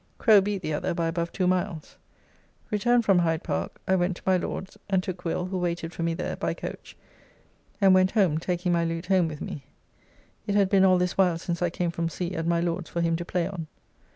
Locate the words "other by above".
0.73-1.31